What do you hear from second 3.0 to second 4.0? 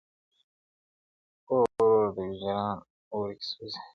اور کي سوځي,